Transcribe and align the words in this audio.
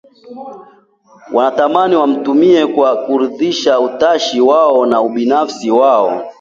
wanatamani 1.33 1.95
wamtumie 1.95 2.67
kwa 2.67 2.97
kuridhisha 2.97 3.79
utashi 3.79 4.41
wao 4.41 4.85
na 4.85 5.01
ubinafsi 5.01 5.71
wao 5.71 6.23